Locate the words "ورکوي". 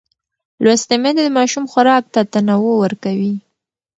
2.83-3.33